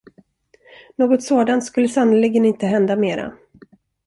[0.95, 3.33] Något sådant skulle sannerligen inte hända mera.